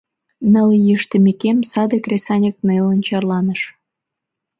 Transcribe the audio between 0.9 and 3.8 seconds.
ыштымекем, саде кресаньык нелын черланыш.